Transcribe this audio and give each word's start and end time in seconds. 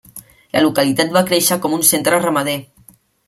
La 0.55 0.63
localitat 0.67 1.13
va 1.17 1.23
créixer 1.27 1.57
com 1.67 1.77
un 1.79 1.85
centre 1.91 2.21
ramader. 2.27 2.57